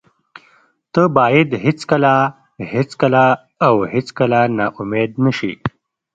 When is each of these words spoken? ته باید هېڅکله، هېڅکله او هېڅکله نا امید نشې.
ته 0.93 1.01
باید 1.17 1.49
هېڅکله، 1.65 2.13
هېڅکله 2.73 3.23
او 3.65 3.75
هېڅکله 3.93 4.39
نا 4.57 4.65
امید 4.79 5.11
نشې. 5.23 5.53